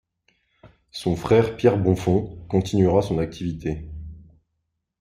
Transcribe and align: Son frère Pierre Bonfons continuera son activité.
Son 0.89 1.15
frère 1.15 1.55
Pierre 1.57 1.77
Bonfons 1.77 2.43
continuera 2.49 3.03
son 3.03 3.19
activité. 3.19 3.87